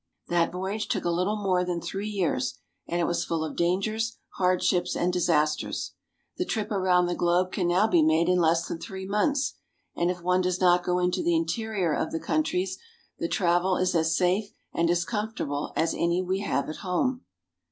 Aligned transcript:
That 0.29 0.51
voyage 0.51 0.87
took 0.87 1.05
a 1.05 1.11
little 1.11 1.35
more 1.35 1.63
than 1.63 1.79
three 1.79 2.07
years, 2.09 2.57
and 2.87 2.99
it 2.99 3.03
was 3.03 3.23
full 3.23 3.45
of 3.45 3.55
dangers, 3.55 4.17
hardships, 4.37 4.95
and 4.95 5.13
disasters. 5.13 5.91
The 6.37 6.43
trip 6.45 6.71
around 6.71 7.05
the 7.05 7.13
globe 7.13 7.51
can 7.51 7.67
now 7.67 7.85
be 7.85 8.01
made 8.01 8.27
in 8.27 8.39
less 8.39 8.67
than 8.67 8.79
three 8.79 9.05
months; 9.05 9.57
and 9.95 10.09
if 10.09 10.21
one 10.23 10.41
does 10.41 10.59
not 10.59 10.83
go 10.83 10.97
into 10.97 11.21
the 11.21 11.35
interior 11.35 11.93
of 11.93 12.11
the 12.11 12.19
countries, 12.19 12.79
the 13.19 13.27
travel 13.27 13.77
is 13.77 13.93
as 13.93 14.17
safe 14.17 14.49
and 14.73 14.89
as 14.89 15.05
comfortable 15.05 15.71
as 15.75 15.93
any 15.93 16.19
we 16.19 16.39
have 16.39 16.67
at 16.67 16.77
home. 16.77 17.23